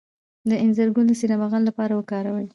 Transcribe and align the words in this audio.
د 0.49 0.51
انځر 0.63 0.87
ګل 0.95 1.05
د 1.09 1.13
سینه 1.19 1.35
بغل 1.41 1.61
لپاره 1.69 1.93
وکاروئ 1.95 2.47